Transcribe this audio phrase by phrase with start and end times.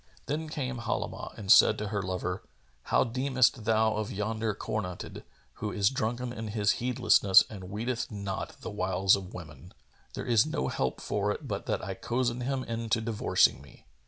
[0.25, 2.41] Then came Halimah and said to her lover,
[2.85, 5.23] "How deemest thou of yonder cornuted,
[5.61, 9.75] who is drunken in his heedlessness and weeteth not the wiles of women?
[10.15, 13.85] There is no help for it but that I cozen him into divorcing me.